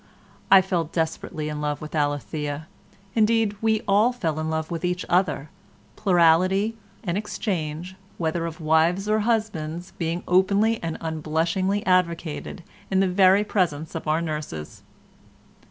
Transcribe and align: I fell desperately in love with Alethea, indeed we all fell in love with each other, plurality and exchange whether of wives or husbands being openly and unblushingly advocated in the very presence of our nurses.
I 0.49 0.63
fell 0.63 0.85
desperately 0.85 1.47
in 1.47 1.61
love 1.61 1.79
with 1.79 1.93
Alethea, 1.93 2.67
indeed 3.13 3.55
we 3.61 3.83
all 3.87 4.11
fell 4.11 4.39
in 4.39 4.49
love 4.49 4.71
with 4.71 4.83
each 4.83 5.05
other, 5.07 5.51
plurality 5.95 6.75
and 7.03 7.19
exchange 7.19 7.95
whether 8.17 8.47
of 8.47 8.59
wives 8.59 9.07
or 9.07 9.19
husbands 9.19 9.93
being 9.99 10.23
openly 10.27 10.81
and 10.81 10.97
unblushingly 11.01 11.85
advocated 11.85 12.63
in 12.89 12.99
the 12.99 13.07
very 13.07 13.43
presence 13.43 13.93
of 13.93 14.07
our 14.07 14.21
nurses. 14.23 14.81